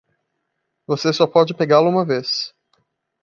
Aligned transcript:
Você 0.87 1.13
só 1.13 1.27
pode 1.27 1.53
pegá-lo 1.53 1.87
uma 1.87 2.03
vez 2.03 2.55